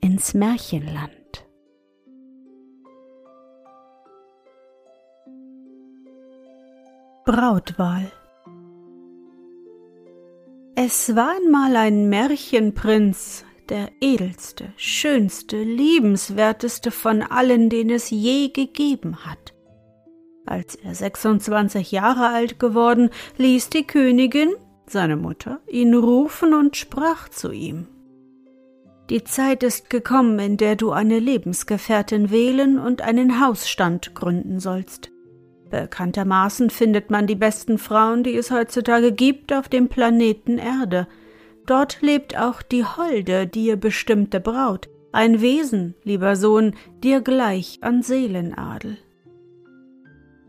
ins 0.00 0.34
Märchenland. 0.34 1.46
Brautwahl 7.24 8.10
Es 10.74 11.14
war 11.14 11.32
einmal 11.36 11.76
ein 11.76 12.08
Märchenprinz, 12.08 13.44
der 13.68 13.90
edelste, 14.00 14.72
schönste, 14.76 15.62
liebenswerteste 15.62 16.90
von 16.90 17.22
allen, 17.22 17.68
den 17.68 17.90
es 17.90 18.10
je 18.10 18.48
gegeben 18.48 19.24
hat. 19.24 19.54
Als 20.46 20.74
er 20.74 20.94
26 20.94 21.92
Jahre 21.92 22.28
alt 22.28 22.58
geworden, 22.58 23.10
ließ 23.36 23.70
die 23.70 23.86
Königin, 23.86 24.52
seine 24.86 25.16
Mutter, 25.16 25.60
ihn 25.68 25.94
rufen 25.94 26.54
und 26.54 26.76
sprach 26.76 27.28
zu 27.28 27.52
ihm. 27.52 27.86
Die 29.10 29.24
Zeit 29.24 29.64
ist 29.64 29.90
gekommen, 29.90 30.38
in 30.38 30.56
der 30.56 30.76
du 30.76 30.92
eine 30.92 31.18
Lebensgefährtin 31.18 32.30
wählen 32.30 32.78
und 32.78 33.02
einen 33.02 33.44
Hausstand 33.44 34.14
gründen 34.14 34.60
sollst. 34.60 35.10
Bekanntermaßen 35.68 36.70
findet 36.70 37.10
man 37.10 37.26
die 37.26 37.34
besten 37.34 37.78
Frauen, 37.78 38.22
die 38.22 38.36
es 38.36 38.52
heutzutage 38.52 39.10
gibt, 39.10 39.52
auf 39.52 39.68
dem 39.68 39.88
Planeten 39.88 40.58
Erde. 40.58 41.08
Dort 41.66 42.02
lebt 42.02 42.38
auch 42.38 42.62
die 42.62 42.84
holde, 42.84 43.48
dir 43.48 43.76
bestimmte 43.76 44.38
Braut, 44.38 44.88
ein 45.10 45.40
Wesen, 45.40 45.96
lieber 46.04 46.36
Sohn, 46.36 46.74
dir 47.02 47.20
gleich 47.20 47.78
an 47.80 48.02
Seelenadel. 48.02 48.96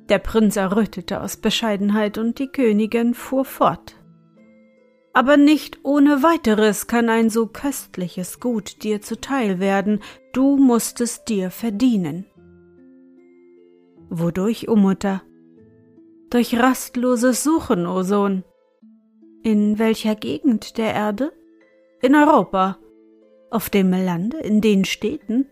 Der 0.09 0.19
Prinz 0.19 0.55
errötete 0.55 1.21
aus 1.21 1.37
Bescheidenheit 1.37 2.19
und 2.19 2.37
die 2.37 2.47
Königin 2.47 3.15
fuhr 3.15 3.45
fort. 3.45 3.95
Aber 5.13 5.35
nicht 5.35 5.79
ohne 5.83 6.23
weiteres 6.23 6.87
kann 6.87 7.09
ein 7.09 7.29
so 7.29 7.47
köstliches 7.47 8.39
Gut 8.39 8.83
dir 8.83 9.01
zuteil 9.01 9.59
werden, 9.59 9.99
du 10.31 10.55
musst 10.55 11.01
es 11.01 11.25
dir 11.25 11.51
verdienen. 11.51 12.25
Wodurch, 14.09 14.69
o 14.69 14.75
Mutter? 14.75 15.21
Durch 16.29 16.57
rastloses 16.57 17.43
Suchen, 17.43 17.85
o 17.87 18.03
Sohn. 18.03 18.43
In 19.43 19.79
welcher 19.79 20.15
Gegend 20.15 20.77
der 20.77 20.93
Erde? 20.93 21.33
In 22.01 22.15
Europa. 22.15 22.77
Auf 23.49 23.69
dem 23.69 23.91
Lande, 23.91 24.37
in 24.37 24.61
den 24.61 24.85
Städten? 24.85 25.45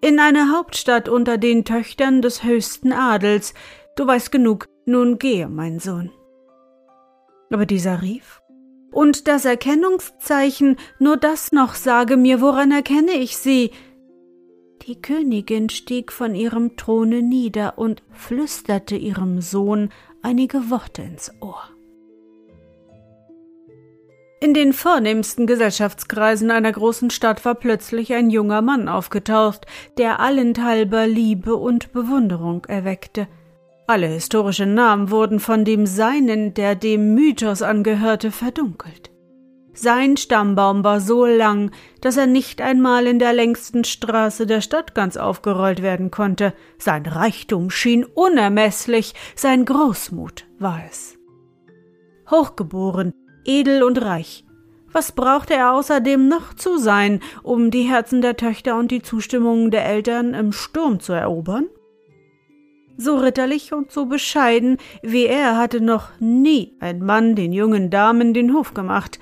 In 0.00 0.20
einer 0.20 0.56
Hauptstadt 0.56 1.08
unter 1.08 1.36
den 1.36 1.64
Töchtern 1.64 2.22
des 2.22 2.44
höchsten 2.44 2.92
Adels. 2.92 3.54
Du 3.96 4.06
weißt 4.06 4.30
genug, 4.30 4.66
nun 4.86 5.18
gehe, 5.18 5.48
mein 5.48 5.80
Sohn. 5.80 6.12
Aber 7.50 7.66
dieser 7.66 8.02
rief, 8.02 8.40
und 8.90 9.28
das 9.28 9.44
Erkennungszeichen, 9.44 10.76
nur 10.98 11.16
das 11.16 11.52
noch 11.52 11.74
sage 11.74 12.16
mir, 12.16 12.40
woran 12.40 12.70
erkenne 12.70 13.12
ich 13.12 13.36
sie? 13.36 13.70
Die 14.86 15.00
Königin 15.00 15.68
stieg 15.68 16.12
von 16.12 16.34
ihrem 16.34 16.76
Throne 16.76 17.22
nieder 17.22 17.78
und 17.78 18.02
flüsterte 18.10 18.96
ihrem 18.96 19.40
Sohn 19.40 19.90
einige 20.22 20.70
Worte 20.70 21.02
ins 21.02 21.30
Ohr. 21.40 21.68
In 24.40 24.54
den 24.54 24.72
vornehmsten 24.72 25.48
Gesellschaftskreisen 25.48 26.52
einer 26.52 26.70
großen 26.70 27.10
Stadt 27.10 27.44
war 27.44 27.56
plötzlich 27.56 28.14
ein 28.14 28.30
junger 28.30 28.62
Mann 28.62 28.88
aufgetaucht, 28.88 29.66
der 29.98 30.20
allenthalber 30.20 31.08
Liebe 31.08 31.56
und 31.56 31.92
Bewunderung 31.92 32.64
erweckte. 32.66 33.26
Alle 33.90 34.06
historischen 34.08 34.74
Namen 34.74 35.10
wurden 35.10 35.40
von 35.40 35.64
dem 35.64 35.86
Seinen, 35.86 36.52
der 36.52 36.74
dem 36.74 37.14
Mythos 37.14 37.62
angehörte, 37.62 38.30
verdunkelt. 38.30 39.10
Sein 39.72 40.18
Stammbaum 40.18 40.84
war 40.84 41.00
so 41.00 41.24
lang, 41.24 41.70
dass 42.02 42.18
er 42.18 42.26
nicht 42.26 42.60
einmal 42.60 43.06
in 43.06 43.18
der 43.18 43.32
längsten 43.32 43.84
Straße 43.84 44.46
der 44.46 44.60
Stadt 44.60 44.94
ganz 44.94 45.16
aufgerollt 45.16 45.80
werden 45.80 46.10
konnte. 46.10 46.52
Sein 46.76 47.06
Reichtum 47.06 47.70
schien 47.70 48.04
unermeßlich, 48.04 49.14
sein 49.34 49.64
Großmut 49.64 50.44
war 50.58 50.82
es. 50.86 51.16
Hochgeboren, 52.30 53.14
edel 53.46 53.82
und 53.82 54.02
reich. 54.02 54.44
Was 54.92 55.12
brauchte 55.12 55.54
er 55.54 55.72
außerdem 55.72 56.28
noch 56.28 56.52
zu 56.52 56.76
sein, 56.76 57.20
um 57.42 57.70
die 57.70 57.84
Herzen 57.84 58.20
der 58.20 58.36
Töchter 58.36 58.78
und 58.78 58.90
die 58.90 59.00
Zustimmung 59.00 59.70
der 59.70 59.86
Eltern 59.86 60.34
im 60.34 60.52
Sturm 60.52 61.00
zu 61.00 61.14
erobern? 61.14 61.68
So 63.00 63.16
ritterlich 63.16 63.72
und 63.72 63.92
so 63.92 64.06
bescheiden 64.06 64.76
wie 65.02 65.26
er 65.26 65.56
hatte 65.56 65.80
noch 65.80 66.08
nie 66.18 66.76
ein 66.80 66.98
Mann 66.98 67.36
den 67.36 67.52
jungen 67.52 67.90
Damen 67.90 68.34
den 68.34 68.52
Hof 68.52 68.74
gemacht. 68.74 69.20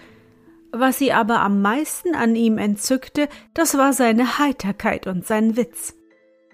Was 0.72 0.98
sie 0.98 1.12
aber 1.12 1.40
am 1.40 1.60
meisten 1.60 2.14
an 2.14 2.36
ihm 2.36 2.56
entzückte, 2.56 3.28
das 3.52 3.76
war 3.76 3.92
seine 3.92 4.38
Heiterkeit 4.38 5.06
und 5.06 5.26
sein 5.26 5.58
Witz. 5.58 5.94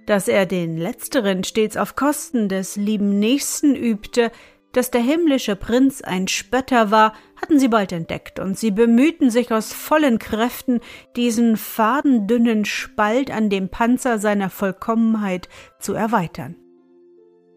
Dass 0.04 0.26
er 0.26 0.46
den 0.46 0.76
letzteren 0.76 1.44
stets 1.44 1.76
auf 1.76 1.94
Kosten 1.94 2.48
des 2.48 2.74
lieben 2.74 3.20
Nächsten 3.20 3.76
übte, 3.76 4.32
dass 4.72 4.90
der 4.90 5.02
himmlische 5.02 5.54
Prinz 5.54 6.02
ein 6.02 6.26
Spötter 6.26 6.90
war, 6.90 7.14
hatten 7.40 7.60
sie 7.60 7.68
bald 7.68 7.92
entdeckt, 7.92 8.40
und 8.40 8.58
sie 8.58 8.72
bemühten 8.72 9.30
sich 9.30 9.52
aus 9.52 9.72
vollen 9.72 10.18
Kräften, 10.18 10.80
diesen 11.14 11.56
fadendünnen 11.56 12.64
Spalt 12.64 13.30
an 13.30 13.48
dem 13.48 13.68
Panzer 13.68 14.18
seiner 14.18 14.50
Vollkommenheit 14.50 15.48
zu 15.78 15.94
erweitern. 15.94 16.56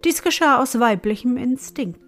Dies 0.05 0.21
geschah 0.21 0.61
aus 0.61 0.79
weiblichem 0.79 1.35
Instinkt. 1.35 1.99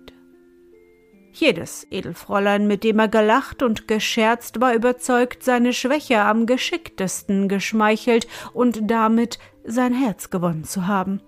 Jedes 1.33 1.87
Edelfräulein, 1.89 2.67
mit 2.67 2.83
dem 2.83 2.99
er 2.99 3.07
gelacht 3.07 3.63
und 3.63 3.87
gescherzt, 3.87 4.61
war 4.61 4.75
überzeugt, 4.75 5.43
seine 5.43 5.73
Schwäche 5.73 6.21
am 6.21 6.45
geschicktesten 6.45 7.49
geschmeichelt 7.49 8.27
und 8.53 8.89
damit 8.89 9.39
sein 9.63 9.93
Herz 9.93 10.29
gewonnen 10.29 10.63
zu 10.63 10.85
haben. 10.85 11.21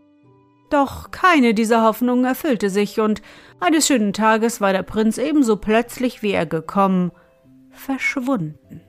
Doch 0.69 1.09
keine 1.09 1.55
dieser 1.55 1.83
Hoffnungen 1.83 2.25
erfüllte 2.25 2.69
sich, 2.69 2.99
und 2.99 3.23
eines 3.59 3.87
schönen 3.87 4.13
Tages 4.13 4.61
war 4.61 4.71
der 4.71 4.83
Prinz 4.83 5.17
ebenso 5.17 5.57
plötzlich, 5.57 6.21
wie 6.21 6.31
er 6.31 6.45
gekommen, 6.45 7.11
verschwunden. 7.71 8.81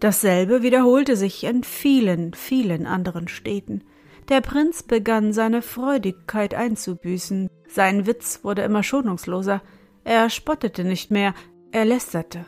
Dasselbe 0.00 0.62
wiederholte 0.62 1.14
sich 1.14 1.44
in 1.44 1.62
vielen, 1.62 2.34
vielen 2.34 2.86
anderen 2.86 3.28
Städten. 3.28 3.84
Der 4.30 4.40
Prinz 4.40 4.84
begann 4.84 5.32
seine 5.32 5.60
Freudigkeit 5.60 6.54
einzubüßen, 6.54 7.50
sein 7.66 8.06
Witz 8.06 8.44
wurde 8.44 8.62
immer 8.62 8.84
schonungsloser, 8.84 9.60
er 10.04 10.30
spottete 10.30 10.84
nicht 10.84 11.10
mehr, 11.10 11.34
er 11.72 11.84
lästerte. 11.84 12.46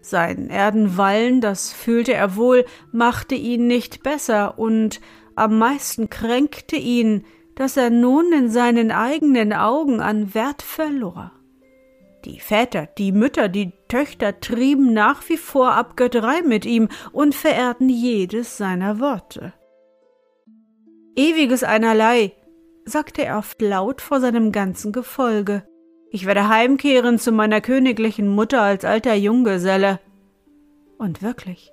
Sein 0.00 0.50
Erdenwallen, 0.50 1.40
das 1.40 1.72
fühlte 1.72 2.12
er 2.12 2.34
wohl, 2.34 2.64
machte 2.90 3.36
ihn 3.36 3.68
nicht 3.68 4.02
besser, 4.02 4.58
und 4.58 5.00
am 5.36 5.58
meisten 5.58 6.10
kränkte 6.10 6.74
ihn, 6.74 7.24
dass 7.54 7.76
er 7.76 7.90
nun 7.90 8.32
in 8.32 8.50
seinen 8.50 8.90
eigenen 8.90 9.52
Augen 9.52 10.00
an 10.00 10.34
Wert 10.34 10.62
verlor. 10.62 11.30
Die 12.24 12.40
Väter, 12.40 12.88
die 12.98 13.12
Mütter, 13.12 13.48
die 13.48 13.72
Töchter 13.86 14.40
trieben 14.40 14.92
nach 14.92 15.28
wie 15.28 15.36
vor 15.36 15.74
Abgötterei 15.74 16.42
mit 16.42 16.66
ihm 16.66 16.88
und 17.12 17.36
verehrten 17.36 17.88
jedes 17.88 18.56
seiner 18.56 18.98
Worte. 18.98 19.52
Ewiges 21.16 21.64
Einerlei, 21.64 22.32
sagte 22.84 23.24
er 23.24 23.38
oft 23.38 23.60
laut 23.62 24.00
vor 24.00 24.20
seinem 24.20 24.52
ganzen 24.52 24.92
Gefolge. 24.92 25.66
Ich 26.10 26.26
werde 26.26 26.48
heimkehren 26.48 27.18
zu 27.18 27.32
meiner 27.32 27.60
königlichen 27.60 28.28
Mutter 28.28 28.60
als 28.60 28.84
alter 28.84 29.14
Junggeselle. 29.14 29.98
Und 30.98 31.22
wirklich, 31.22 31.72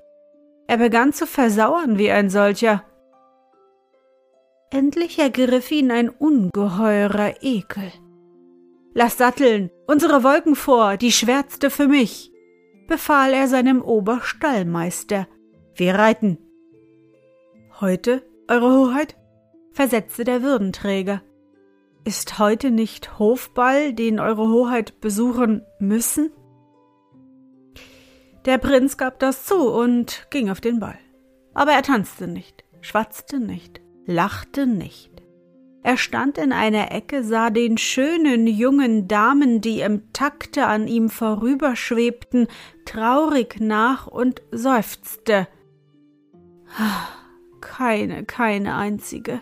Er 0.68 0.78
begann 0.78 1.12
zu 1.12 1.28
versauern 1.28 1.98
wie 1.98 2.10
ein 2.10 2.30
solcher. 2.30 2.84
Endlich 4.72 5.20
ergriff 5.20 5.70
ihn 5.72 5.92
ein 5.92 6.10
ungeheurer 6.10 7.44
Ekel. 7.44 7.92
Lass 8.94 9.18
satteln, 9.18 9.70
unsere 9.88 10.24
Wolken 10.24 10.56
vor, 10.56 10.98
die 10.98 11.12
schwärzte 11.12 11.70
für 11.70 11.88
mich, 11.88 12.32
befahl 12.88 13.34
er 13.34 13.48
seinem 13.48 13.82
Oberstallmeister. 13.82 15.28
Wir 15.76 15.96
reiten. 15.96 16.38
Heute, 17.82 18.24
Eure 18.50 18.72
Hoheit? 18.72 19.16
Versetzte 19.74 20.24
der 20.24 20.42
Würdenträger. 20.42 21.22
Ist 22.06 22.40
heute 22.40 22.72
nicht 22.72 23.18
Hofball, 23.20 23.94
den 23.94 24.20
Eure 24.20 24.48
Hoheit 24.48 25.00
besuchen 25.02 25.64
müssen? 25.80 26.32
Der 28.46 28.58
Prinz 28.58 28.98
gab 28.98 29.20
das 29.20 29.46
zu 29.46 29.70
und 29.70 30.28
ging 30.30 30.50
auf 30.50 30.60
den 30.60 30.80
Ball. 30.80 31.00
Aber 31.54 31.72
er 31.72 31.82
tanzte 31.82 32.28
nicht, 32.28 32.64
schwatzte 32.82 33.40
nicht, 33.40 33.82
lachte 34.06 34.68
nicht. 34.68 35.12
Er 35.82 35.98
stand 35.98 36.38
in 36.38 36.54
einer 36.54 36.92
Ecke, 36.94 37.24
sah 37.24 37.50
den 37.50 37.78
schönen 37.78 38.48
jungen 38.48 39.08
Damen, 39.10 39.60
die 39.60 39.82
im 39.82 40.14
Takte 40.14 40.66
an 40.66 40.88
ihm 40.88 41.10
vorüberschwebten, 41.10 42.48
traurig 42.86 43.60
nach 43.60 44.08
und 44.08 44.42
seufzte. 44.52 45.48
Keine, 47.60 48.24
keine 48.24 48.76
einzige. 48.76 49.42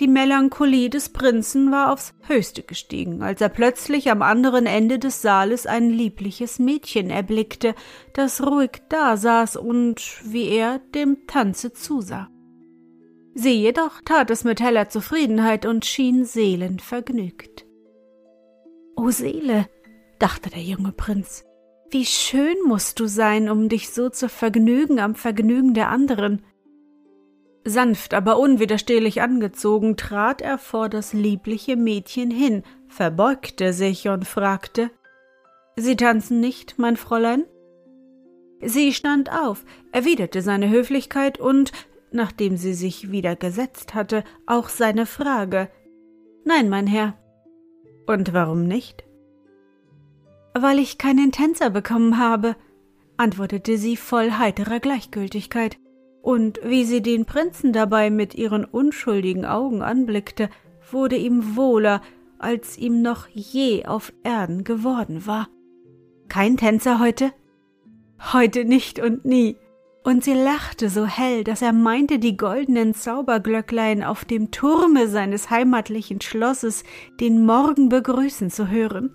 Die 0.00 0.08
Melancholie 0.08 0.88
des 0.88 1.10
Prinzen 1.10 1.70
war 1.70 1.92
aufs 1.92 2.14
höchste 2.26 2.62
gestiegen, 2.62 3.22
als 3.22 3.42
er 3.42 3.50
plötzlich 3.50 4.10
am 4.10 4.22
anderen 4.22 4.64
Ende 4.64 4.98
des 4.98 5.20
Saales 5.20 5.66
ein 5.66 5.90
liebliches 5.90 6.58
Mädchen 6.58 7.10
erblickte, 7.10 7.74
das 8.14 8.42
ruhig 8.42 8.80
dasaß 8.88 9.56
und, 9.56 10.00
wie 10.24 10.48
er, 10.48 10.78
dem 10.94 11.26
Tanze 11.26 11.74
zusah. 11.74 12.30
Sie 13.34 13.52
jedoch 13.52 14.00
tat 14.02 14.30
es 14.30 14.42
mit 14.42 14.62
heller 14.62 14.88
Zufriedenheit 14.88 15.66
und 15.66 15.84
schien 15.84 16.24
seelenvergnügt. 16.24 17.66
O 18.96 19.10
Seele, 19.10 19.68
dachte 20.18 20.48
der 20.48 20.62
junge 20.62 20.92
Prinz, 20.92 21.44
wie 21.90 22.06
schön 22.06 22.56
musst 22.66 23.00
du 23.00 23.06
sein, 23.06 23.50
um 23.50 23.68
dich 23.68 23.90
so 23.90 24.08
zu 24.08 24.30
vergnügen 24.30 24.98
am 24.98 25.14
Vergnügen 25.14 25.74
der 25.74 25.90
anderen. 25.90 26.42
Sanft, 27.64 28.14
aber 28.14 28.38
unwiderstehlich 28.38 29.20
angezogen, 29.20 29.96
trat 29.96 30.40
er 30.40 30.56
vor 30.56 30.88
das 30.88 31.12
liebliche 31.12 31.76
Mädchen 31.76 32.30
hin, 32.30 32.62
verbeugte 32.88 33.72
sich 33.72 34.08
und 34.08 34.26
fragte 34.26 34.90
Sie 35.76 35.96
tanzen 35.96 36.40
nicht, 36.40 36.78
mein 36.78 36.96
Fräulein? 36.96 37.44
Sie 38.62 38.92
stand 38.92 39.30
auf, 39.32 39.64
erwiderte 39.92 40.42
seine 40.42 40.68
Höflichkeit 40.68 41.38
und, 41.38 41.72
nachdem 42.12 42.56
sie 42.56 42.74
sich 42.74 43.10
wieder 43.10 43.36
gesetzt 43.36 43.94
hatte, 43.94 44.24
auch 44.46 44.68
seine 44.68 45.06
Frage 45.06 45.70
Nein, 46.44 46.68
mein 46.68 46.86
Herr. 46.86 47.18
Und 48.06 48.32
warum 48.32 48.66
nicht? 48.66 49.04
Weil 50.54 50.78
ich 50.78 50.98
keinen 50.98 51.32
Tänzer 51.32 51.70
bekommen 51.70 52.18
habe, 52.18 52.56
antwortete 53.18 53.76
sie 53.76 53.96
voll 53.96 54.32
heiterer 54.32 54.80
Gleichgültigkeit 54.80 55.78
und 56.22 56.60
wie 56.62 56.84
sie 56.84 57.02
den 57.02 57.24
Prinzen 57.24 57.72
dabei 57.72 58.10
mit 58.10 58.34
ihren 58.34 58.64
unschuldigen 58.64 59.44
Augen 59.44 59.82
anblickte, 59.82 60.50
wurde 60.90 61.16
ihm 61.16 61.56
wohler, 61.56 62.02
als 62.38 62.78
ihm 62.78 63.02
noch 63.02 63.28
je 63.28 63.86
auf 63.86 64.12
Erden 64.22 64.64
geworden 64.64 65.26
war. 65.26 65.48
Kein 66.28 66.56
Tänzer 66.56 66.98
heute? 67.00 67.32
Heute 68.32 68.64
nicht 68.64 68.98
und 68.98 69.24
nie. 69.24 69.56
Und 70.02 70.24
sie 70.24 70.32
lachte 70.32 70.88
so 70.88 71.04
hell, 71.04 71.44
dass 71.44 71.60
er 71.60 71.72
meinte, 71.72 72.18
die 72.18 72.36
goldenen 72.36 72.94
Zauberglöcklein 72.94 74.02
auf 74.02 74.24
dem 74.24 74.50
Turme 74.50 75.08
seines 75.08 75.50
heimatlichen 75.50 76.20
Schlosses 76.22 76.84
den 77.20 77.44
Morgen 77.44 77.90
begrüßen 77.90 78.50
zu 78.50 78.68
hören. 78.68 79.14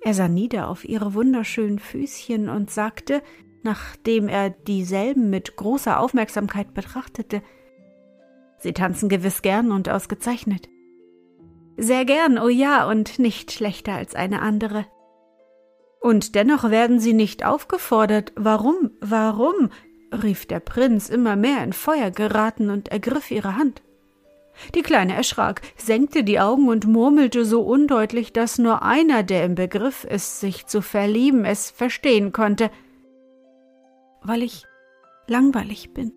Er 0.00 0.14
sah 0.14 0.28
nieder 0.28 0.68
auf 0.68 0.84
ihre 0.84 1.14
wunderschönen 1.14 1.78
Füßchen 1.78 2.48
und 2.48 2.70
sagte, 2.70 3.22
nachdem 3.64 4.28
er 4.28 4.50
dieselben 4.50 5.30
mit 5.30 5.56
großer 5.56 5.98
Aufmerksamkeit 5.98 6.74
betrachtete. 6.74 7.42
Sie 8.58 8.72
tanzen 8.72 9.08
gewiss 9.08 9.42
gern 9.42 9.72
und 9.72 9.88
ausgezeichnet. 9.88 10.68
Sehr 11.76 12.04
gern, 12.04 12.38
oh 12.38 12.48
ja, 12.48 12.88
und 12.88 13.18
nicht 13.18 13.50
schlechter 13.52 13.94
als 13.94 14.14
eine 14.14 14.40
andere. 14.40 14.86
Und 16.00 16.34
dennoch 16.34 16.70
werden 16.70 17.00
sie 17.00 17.14
nicht 17.14 17.44
aufgefordert. 17.44 18.32
Warum, 18.36 18.90
warum? 19.00 19.70
rief 20.22 20.46
der 20.46 20.60
Prinz 20.60 21.08
immer 21.08 21.34
mehr 21.34 21.64
in 21.64 21.72
Feuer 21.72 22.12
geraten 22.12 22.70
und 22.70 22.88
ergriff 22.88 23.32
ihre 23.32 23.56
Hand. 23.56 23.82
Die 24.76 24.82
Kleine 24.82 25.14
erschrak, 25.14 25.62
senkte 25.76 26.22
die 26.22 26.38
Augen 26.38 26.68
und 26.68 26.86
murmelte 26.86 27.44
so 27.44 27.62
undeutlich, 27.62 28.32
dass 28.32 28.58
nur 28.58 28.82
einer, 28.82 29.24
der 29.24 29.44
im 29.44 29.56
Begriff 29.56 30.04
ist, 30.04 30.38
sich 30.38 30.66
zu 30.66 30.82
verlieben, 30.82 31.44
es 31.44 31.70
verstehen 31.70 32.32
konnte– 32.32 32.70
weil 34.24 34.42
ich 34.42 34.64
langweilig 35.28 35.92
bin. 35.94 36.12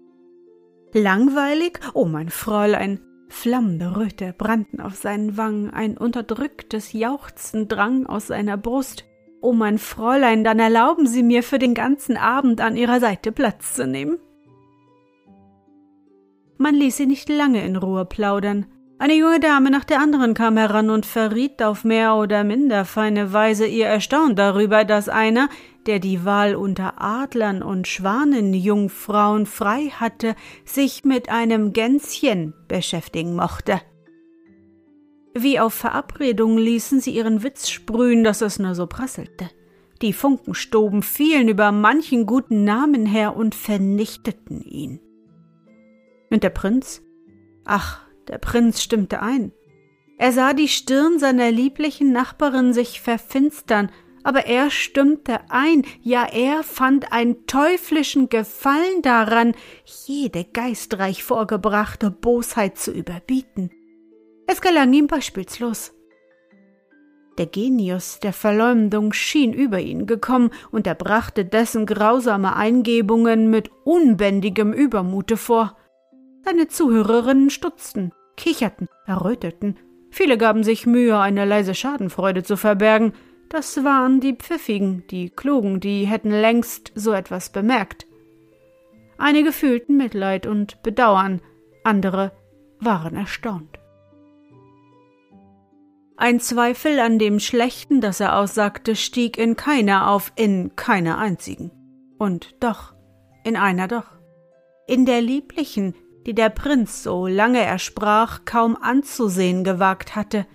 Langweilig? 0.94 1.80
Oh, 1.94 2.06
mein 2.06 2.30
Fräulein! 2.30 3.00
Flammende 3.30 3.98
Röte 3.98 4.34
brannten 4.38 4.80
auf 4.80 4.96
seinen 4.96 5.36
Wangen, 5.36 5.70
ein 5.70 5.98
unterdrücktes 5.98 6.94
Jauchzen 6.94 7.68
drang 7.68 8.06
aus 8.06 8.28
seiner 8.28 8.58
Brust. 8.58 9.06
Oh, 9.42 9.52
mein 9.52 9.78
Fräulein, 9.78 10.44
dann 10.44 10.60
erlauben 10.60 11.08
Sie 11.08 11.24
mir 11.24 11.44
für 11.44 11.60
den 11.60 11.74
ganzen 11.74 12.18
Abend 12.18 12.62
an 12.62 12.78
Ihrer 12.78 13.00
Seite 13.00 13.32
Platz 13.32 13.74
zu 13.74 13.86
nehmen. 13.86 14.18
Man 16.58 16.74
ließ 16.74 16.98
sie 16.98 17.06
nicht 17.06 17.30
lange 17.30 17.64
in 17.64 17.76
Ruhe 17.76 18.06
plaudern. 18.06 18.66
Eine 19.00 19.14
junge 19.14 19.40
Dame 19.40 19.70
nach 19.70 19.84
der 19.84 20.00
anderen 20.00 20.34
kam 20.34 20.58
heran 20.58 20.90
und 20.90 21.06
verriet 21.06 21.62
auf 21.62 21.84
mehr 21.84 22.16
oder 22.16 22.44
minder 22.44 22.84
feine 22.84 23.32
Weise 23.32 23.68
ihr 23.68 23.86
Erstaunen 23.86 24.36
darüber, 24.36 24.86
dass 24.86 25.08
einer, 25.08 25.50
der 25.86 26.00
die 26.00 26.26
Wahl 26.26 26.56
unter 26.56 27.00
Adlern 27.00 27.62
und 27.62 27.88
Schwanenjungfrauen 27.88 29.46
frei 29.46 29.90
hatte, 29.90 30.36
sich 30.66 31.06
mit 31.06 31.30
einem 31.30 31.74
Gänschen 31.74 32.56
beschäftigen 32.68 33.36
mochte. 33.36 33.82
Wie 35.36 35.60
auf 35.60 35.76
Verabredung 35.76 36.58
ließen 36.58 37.00
sie 37.00 37.12
ihren 37.12 37.44
Witz 37.44 37.70
sprühen, 37.70 38.24
dass 38.24 38.42
es 38.42 38.58
nur 38.58 38.74
so 38.74 38.88
prasselte. 38.88 39.52
Die 40.02 40.14
Funkenstoben 40.14 41.04
fielen 41.04 41.50
über 41.50 41.72
manchen 41.72 42.26
guten 42.26 42.64
Namen 42.64 43.06
her 43.06 43.36
und 43.36 43.54
vernichteten 43.54 44.64
ihn. 44.64 45.00
Und 46.32 46.42
der 46.42 46.50
Prinz? 46.50 47.04
Ach, 47.64 48.07
der 48.28 48.38
Prinz 48.38 48.82
stimmte 48.82 49.22
ein. 49.22 49.52
Er 50.18 50.32
sah 50.32 50.54
die 50.54 50.68
Stirn 50.68 51.20
seiner 51.20 51.52
lieblichen 51.52 52.12
Nachbarin 52.12 52.74
sich 52.74 53.02
verfinstern, 53.02 53.92
aber 54.24 54.46
er 54.46 54.72
stimmte 54.72 55.40
ein, 55.50 55.84
ja 56.02 56.26
er 56.26 56.64
fand 56.64 57.14
einen 57.14 57.46
teuflischen 57.46 58.28
Gefallen 58.28 59.02
daran, 59.02 59.54
jede 60.06 60.44
geistreich 60.44 61.24
vorgebrachte 61.24 62.12
Bosheit 62.12 62.78
zu 62.78 62.92
überbieten. 62.92 63.70
Es 64.48 64.60
gelang 64.60 64.92
ihm 64.92 65.08
beispielslos. 65.08 65.94
Der 67.38 67.46
Genius 67.46 68.20
der 68.20 68.34
Verleumdung 68.34 69.14
schien 69.14 69.54
über 69.54 69.80
ihn 69.80 70.08
gekommen, 70.08 70.50
und 70.72 70.88
er 70.88 70.96
brachte 70.96 71.46
dessen 71.46 71.86
grausame 71.86 72.56
Eingebungen 72.56 73.50
mit 73.50 73.70
unbändigem 73.84 74.74
Übermute 74.74 75.38
vor. 75.38 75.78
Seine 76.44 76.68
Zuhörerinnen 76.68 77.50
stutzten, 77.50 78.12
kicherten, 78.38 78.88
erröteten. 79.06 79.78
Viele 80.10 80.38
gaben 80.38 80.64
sich 80.64 80.86
Mühe, 80.86 81.18
eine 81.18 81.44
leise 81.44 81.76
Schadenfreude 81.76 82.44
zu 82.44 82.56
verbergen. 82.56 83.14
Das 83.50 83.84
waren 83.84 84.20
die 84.20 84.34
Pfiffigen, 84.34 85.04
die 85.10 85.30
Klugen, 85.30 85.80
die 85.80 86.06
hätten 86.06 86.32
längst 86.32 86.92
so 86.96 87.12
etwas 87.12 87.52
bemerkt. 87.52 88.08
Einige 89.18 89.52
fühlten 89.52 89.98
Mitleid 89.98 90.48
und 90.48 90.82
Bedauern, 90.84 91.42
andere 91.84 92.32
waren 92.80 93.16
erstaunt. 93.16 93.80
Ein 96.20 96.40
Zweifel 96.40 97.00
an 97.00 97.20
dem 97.20 97.40
Schlechten, 97.40 98.02
das 98.02 98.20
er 98.20 98.38
aussagte, 98.38 98.96
stieg 98.96 99.38
in 99.38 99.56
keiner 99.56 100.10
auf, 100.10 100.32
in 100.36 100.76
keiner 100.76 101.20
einzigen. 101.20 101.72
Und 102.18 102.56
doch, 102.60 102.96
in 103.44 103.56
einer 103.56 103.88
doch. 103.88 104.08
In 104.88 105.06
der 105.06 105.22
lieblichen, 105.22 105.94
die 106.28 106.36
der 106.36 106.50
Prinz, 106.50 107.04
so 107.04 107.26
lange 107.26 107.64
er 107.64 107.80
sprach, 107.80 108.42
kaum 108.44 108.76
anzusehen 108.76 109.64
gewagt 109.64 110.16
hatte. 110.16 110.46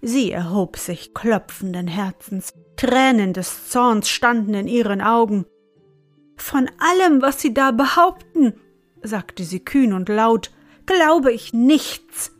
Sie 0.00 0.32
erhob 0.32 0.78
sich 0.78 1.12
klopfenden 1.14 1.86
Herzens, 1.86 2.54
Tränen 2.76 3.34
des 3.34 3.68
Zorns 3.68 4.08
standen 4.08 4.54
in 4.54 4.66
ihren 4.66 5.02
Augen. 5.02 5.44
Von 6.36 6.68
allem, 6.78 7.20
was 7.20 7.40
Sie 7.40 7.52
da 7.52 7.70
behaupten, 7.72 8.54
sagte 9.02 9.44
sie 9.44 9.60
kühn 9.60 9.92
und 9.92 10.08
laut, 10.08 10.50
glaube 10.86 11.30
ich 11.30 11.52
nichts. 11.52 12.32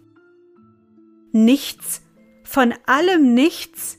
Nichts? 1.30 2.02
Von 2.42 2.74
allem 2.86 3.34
nichts? 3.34 3.98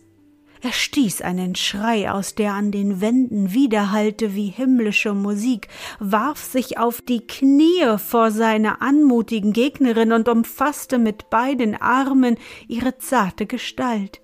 Er 0.65 0.71
stieß 0.71 1.21
einen 1.23 1.55
Schrei 1.55 2.09
aus, 2.09 2.35
der 2.35 2.53
an 2.53 2.71
den 2.71 3.01
Wänden 3.01 3.53
widerhallte 3.53 4.33
wie 4.33 4.47
himmlische 4.47 5.13
Musik, 5.13 5.67
warf 5.99 6.41
sich 6.41 6.77
auf 6.77 7.01
die 7.01 7.27
Knie 7.27 7.97
vor 7.97 8.31
seine 8.31 8.79
anmutigen 8.79 9.51
Gegnerin 9.51 10.13
und 10.13 10.29
umfasste 10.29 10.99
mit 10.99 11.29
beiden 11.29 11.75
Armen 11.75 12.37
ihre 12.69 12.97
zarte 12.97 13.45
Gestalt. 13.45 14.21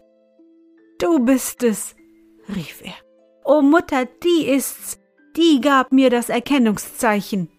Du 0.97 1.19
bist 1.19 1.61
es, 1.61 1.93
rief 2.55 2.81
er. 2.85 2.95
O 3.43 3.61
Mutter, 3.61 4.05
die 4.23 4.47
ist's, 4.47 4.97
die 5.35 5.59
gab 5.59 5.91
mir 5.91 6.09
das 6.09 6.29
Erkennungszeichen. 6.29 7.49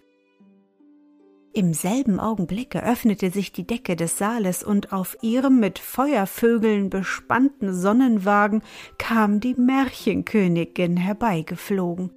Im 1.52 1.74
selben 1.74 2.20
Augenblicke 2.20 2.84
öffnete 2.84 3.30
sich 3.30 3.50
die 3.50 3.66
Decke 3.66 3.96
des 3.96 4.18
Saales 4.18 4.62
und 4.62 4.92
auf 4.92 5.16
ihrem 5.20 5.58
mit 5.58 5.80
Feuervögeln 5.80 6.90
bespannten 6.90 7.74
Sonnenwagen 7.74 8.62
kam 8.98 9.40
die 9.40 9.54
Märchenkönigin 9.54 10.96
herbeigeflogen. 10.96 12.12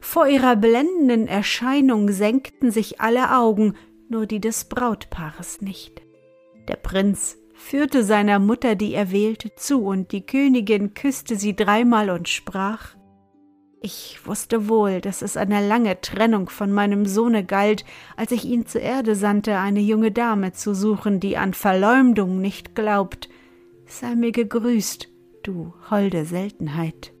Vor 0.00 0.26
ihrer 0.26 0.56
blendenden 0.56 1.26
Erscheinung 1.26 2.12
senkten 2.12 2.70
sich 2.70 3.00
alle 3.00 3.34
Augen, 3.34 3.74
nur 4.10 4.26
die 4.26 4.40
des 4.40 4.66
Brautpaares 4.66 5.62
nicht. 5.62 6.02
Der 6.68 6.76
Prinz 6.76 7.38
führte 7.54 8.04
seiner 8.04 8.38
Mutter 8.38 8.74
die 8.74 8.92
Erwählte 8.92 9.54
zu, 9.54 9.82
und 9.82 10.12
die 10.12 10.26
Königin 10.26 10.92
küsste 10.92 11.36
sie 11.36 11.56
dreimal 11.56 12.10
und 12.10 12.28
sprach 12.28 12.94
ich 13.84 14.18
wusste 14.24 14.70
wohl, 14.70 15.02
dass 15.02 15.20
es 15.20 15.36
eine 15.36 15.66
lange 15.66 16.00
Trennung 16.00 16.48
von 16.48 16.72
meinem 16.72 17.04
Sohne 17.04 17.44
galt, 17.44 17.84
als 18.16 18.32
ich 18.32 18.46
ihn 18.46 18.64
zur 18.64 18.80
Erde 18.80 19.14
sandte, 19.14 19.58
eine 19.58 19.80
junge 19.80 20.10
Dame 20.10 20.52
zu 20.52 20.74
suchen, 20.74 21.20
die 21.20 21.36
an 21.36 21.52
Verleumdung 21.52 22.40
nicht 22.40 22.74
glaubt. 22.74 23.28
Sei 23.86 24.14
mir 24.14 24.32
gegrüßt, 24.32 25.10
du 25.42 25.74
holde 25.90 26.24
Seltenheit. 26.24 27.12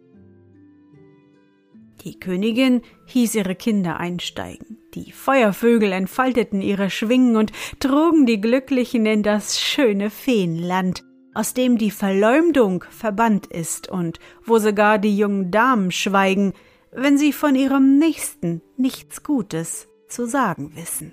Die 2.02 2.18
Königin 2.18 2.80
hieß 3.08 3.34
ihre 3.34 3.56
Kinder 3.56 3.98
einsteigen. 3.98 4.78
Die 4.94 5.12
Feuervögel 5.12 5.92
entfalteten 5.92 6.62
ihre 6.62 6.88
Schwingen 6.88 7.36
und 7.36 7.52
trugen 7.78 8.24
die 8.24 8.40
Glücklichen 8.40 9.04
in 9.04 9.22
das 9.22 9.60
schöne 9.60 10.08
Feenland, 10.08 11.04
aus 11.34 11.52
dem 11.52 11.78
die 11.78 11.90
Verleumdung 11.90 12.84
verbannt 12.90 13.46
ist 13.46 13.88
und 13.88 14.20
wo 14.44 14.58
sogar 14.58 14.98
die 14.98 15.16
jungen 15.16 15.50
Damen 15.50 15.90
schweigen, 15.90 16.54
wenn 16.92 17.18
sie 17.18 17.32
von 17.32 17.56
ihrem 17.56 17.98
Nächsten 17.98 18.62
nichts 18.76 19.22
Gutes 19.24 19.88
zu 20.08 20.26
sagen 20.26 20.76
wissen. 20.76 21.12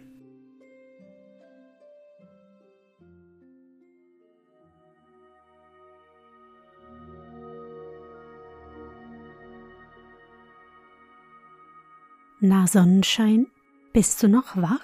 Na 12.44 12.66
Sonnenschein, 12.66 13.48
bist 13.94 14.22
du 14.24 14.28
noch 14.28 14.58
wach? 14.58 14.80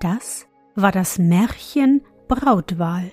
Das 0.00 0.46
war 0.74 0.90
das 0.90 1.18
Märchen 1.18 2.02
Brautwahl 2.28 3.12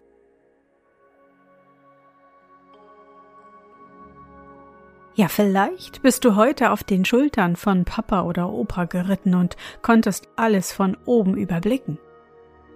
Ja, 5.13 5.27
vielleicht 5.27 6.01
bist 6.01 6.23
du 6.23 6.35
heute 6.35 6.71
auf 6.71 6.83
den 6.83 7.03
Schultern 7.03 7.55
von 7.55 7.83
Papa 7.83 8.21
oder 8.23 8.49
Opa 8.49 8.85
geritten 8.85 9.35
und 9.35 9.57
konntest 9.81 10.29
alles 10.37 10.71
von 10.71 10.97
oben 11.05 11.35
überblicken. 11.35 11.99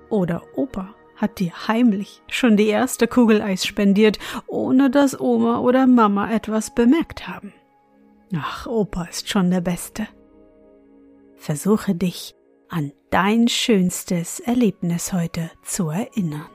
Oder 0.09 0.41
Opa 0.55 0.93
hat 1.15 1.39
dir 1.39 1.53
heimlich 1.67 2.21
schon 2.27 2.57
die 2.57 2.67
erste 2.67 3.07
Kugel 3.07 3.41
Eis 3.41 3.65
spendiert, 3.65 4.19
ohne 4.47 4.89
dass 4.89 5.19
Oma 5.19 5.59
oder 5.59 5.87
Mama 5.87 6.29
etwas 6.29 6.75
bemerkt 6.75 7.27
haben. 7.27 7.53
Ach, 8.35 8.67
Opa 8.67 9.05
ist 9.05 9.29
schon 9.29 9.49
der 9.49 9.61
Beste. 9.61 10.07
Versuche 11.35 11.95
dich 11.95 12.35
an 12.67 12.91
dein 13.11 13.47
schönstes 13.47 14.41
Erlebnis 14.41 15.13
heute 15.13 15.51
zu 15.63 15.89
erinnern. 15.89 16.54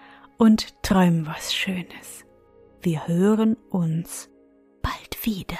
und 0.41 0.81
träum 0.81 1.27
was 1.27 1.53
Schönes. 1.53 2.25
Wir 2.81 3.07
hören 3.07 3.55
uns 3.69 4.27
bald 4.81 5.23
wieder. 5.23 5.59